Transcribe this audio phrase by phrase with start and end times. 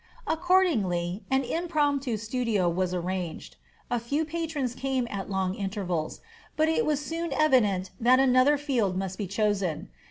[0.25, 3.57] Accordingly an impromptu studio was arranged.
[3.91, 6.21] A few patrons came at long intervals;
[6.57, 9.89] but it was soon evident that another field must be chosen.